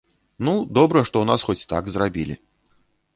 [0.45, 2.39] Ну, добра, што ў нас хоць так зрабілі.